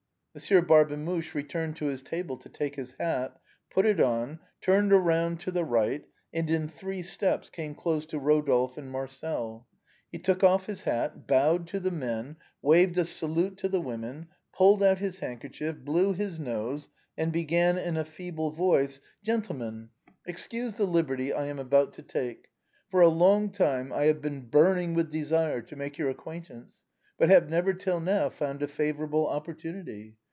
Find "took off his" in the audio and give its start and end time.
10.23-10.83